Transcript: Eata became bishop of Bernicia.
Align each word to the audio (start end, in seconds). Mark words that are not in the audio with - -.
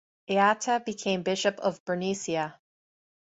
Eata 0.27 0.83
became 0.83 1.21
bishop 1.21 1.59
of 1.59 1.85
Bernicia. 1.85 2.55